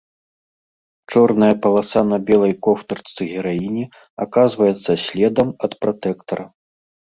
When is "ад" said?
5.71-5.81